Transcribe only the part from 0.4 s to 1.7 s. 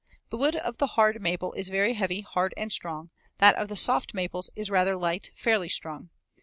of the hard maple is